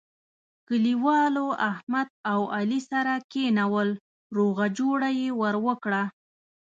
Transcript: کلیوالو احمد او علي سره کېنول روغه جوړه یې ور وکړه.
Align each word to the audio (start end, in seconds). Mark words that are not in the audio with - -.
کلیوالو 0.67 1.45
احمد 1.69 2.07
او 2.31 2.41
علي 2.55 2.79
سره 2.89 3.13
کېنول 3.31 3.89
روغه 4.37 4.65
جوړه 4.77 5.09
یې 5.19 5.29
ور 5.39 5.55
وکړه. 5.65 6.03